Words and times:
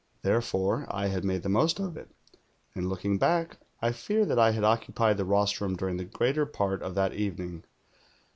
Therefore, 0.23 0.87
1 0.91 1.11
had 1.11 1.23
made 1.23 1.43
the 1.43 1.47
most 1.49 1.79
of 1.79 1.95
it, 1.95 2.09
and 2.73 2.89
looking 2.89 3.19
back, 3.19 3.59
I 3.83 3.91
fear 3.91 4.25
that 4.25 4.39
I 4.39 4.49
had 4.49 4.63
occupied 4.63 5.17
the 5.17 5.25
rostrum 5.25 5.75
during 5.75 5.97
the 5.97 6.05
greater 6.05 6.47
part 6.47 6.81
of 6.81 6.95
that 6.95 7.13
evening. 7.13 7.63